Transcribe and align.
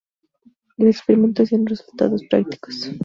Los 0.77 0.95
experimentos 0.95 1.49
dieron 1.49 1.67
resultados 1.67 2.23
prácticos. 2.27 2.89